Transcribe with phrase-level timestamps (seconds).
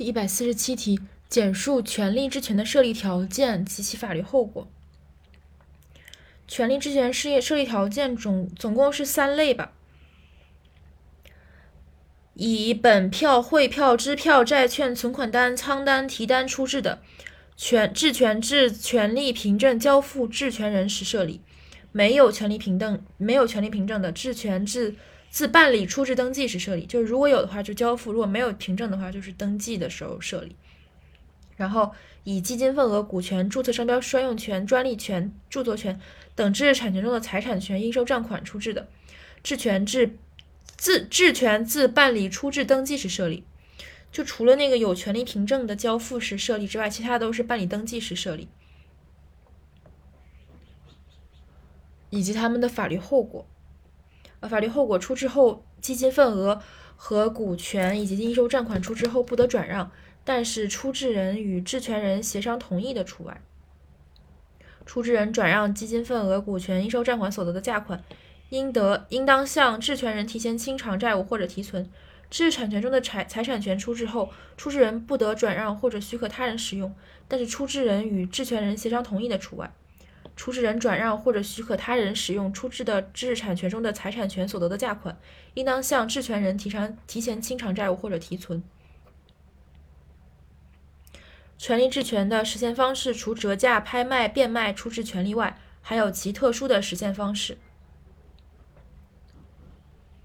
[0.00, 0.98] 第一百四十七题，
[1.28, 4.66] 简述权利质权的设立条件及其法律后果。
[6.48, 9.74] 权利质权事业设立条件总总共是三类吧，
[12.32, 17.02] 以本票、汇票、支票、债券、存款单、仓单、提单出质的，
[17.54, 21.40] 权质权至权利凭证交付质权人时设立；
[21.92, 24.94] 没有权利凭证、没有权利凭证的，质权至
[25.30, 30.56] 自办理出质登记时设立，就是如果有的话就交付，如果没有凭证的话就是登记的时候设立。
[31.56, 31.92] 然后
[32.24, 36.00] 以基金份额、股权、注册商标专用权、专利权、著作权
[36.34, 38.88] 等知识产权中的财产权应收账款出质的，
[39.42, 40.16] 质权至
[40.76, 43.44] 自质权自办理出质登记时设立。
[44.10, 48.48] 就除了那个有权利凭证的交付时设立之外，其他都是办理登记时设立。
[52.10, 53.46] 以及他们的法律后果。
[54.40, 56.60] 呃，法律后果出质后，基金份额
[56.96, 59.90] 和股权以及应收账款出质后不得转让，
[60.24, 63.40] 但是出质人与质权人协商同意的除外。
[64.86, 68.02] 出质人转让基金份额、股权、应收账款所得的价款，
[68.48, 71.88] 应得应当向质权人提前清偿债务或者提存。
[72.30, 76.94] 知识产权中的财财产权出质后，出质人不得转让或者许可他人使用，
[77.28, 79.72] 但是出质人与质权人协商同意的除外。
[80.40, 85.14] 出质人转让或者许可他人使用出质的知识产权中的财产权所得的价款，
[85.52, 88.64] 应当向质权人提偿提前清偿债务或者提存。
[91.58, 97.58] 权利质权的实现方式，除折价、拍卖、变卖出质权利外，还有其特殊的实现方式。